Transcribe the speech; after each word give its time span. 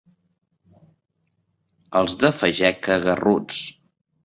Els 2.01 2.17
de 2.23 2.33
Fageca, 2.39 2.99
garruts. 3.07 3.63